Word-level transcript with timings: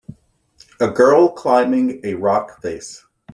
A 0.79 0.87
girl 0.89 1.29
climbing 1.29 2.01
a 2.03 2.15
rock 2.15 2.59
face. 2.63 3.05